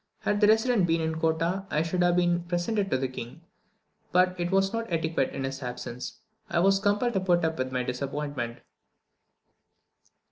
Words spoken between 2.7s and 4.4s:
to the king, but as